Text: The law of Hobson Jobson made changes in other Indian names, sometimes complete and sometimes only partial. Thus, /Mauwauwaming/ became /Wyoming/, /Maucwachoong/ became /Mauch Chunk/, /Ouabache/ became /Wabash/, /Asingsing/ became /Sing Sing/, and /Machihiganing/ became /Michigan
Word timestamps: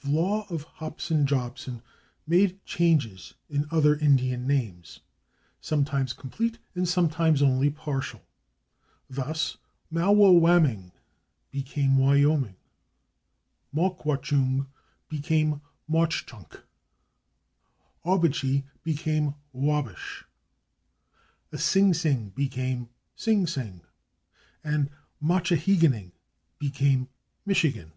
The 0.00 0.08
law 0.08 0.46
of 0.48 0.62
Hobson 0.62 1.26
Jobson 1.26 1.82
made 2.26 2.64
changes 2.64 3.34
in 3.50 3.66
other 3.70 3.96
Indian 3.96 4.46
names, 4.46 5.00
sometimes 5.60 6.14
complete 6.14 6.58
and 6.74 6.88
sometimes 6.88 7.42
only 7.42 7.68
partial. 7.68 8.22
Thus, 9.10 9.58
/Mauwauwaming/ 9.92 10.92
became 11.50 11.98
/Wyoming/, 11.98 12.54
/Maucwachoong/ 13.74 14.68
became 15.10 15.60
/Mauch 15.86 16.24
Chunk/, 16.24 16.62
/Ouabache/ 18.06 18.64
became 18.82 19.34
/Wabash/, 19.54 20.24
/Asingsing/ 21.52 22.34
became 22.34 22.88
/Sing 23.18 23.46
Sing/, 23.46 23.82
and 24.64 24.88
/Machihiganing/ 25.22 26.12
became 26.58 27.08
/Michigan 27.46 27.92